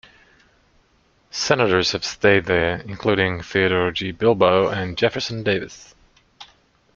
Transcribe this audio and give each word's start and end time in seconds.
Senators 1.29 1.91
have 1.91 2.03
stayed 2.03 2.45
there, 2.45 2.77
including 2.87 3.43
Theodore 3.43 3.91
G. 3.91 4.11
Bilbo 4.11 4.67
and 4.67 4.97
Jefferson 4.97 5.43
Davis. 5.43 5.93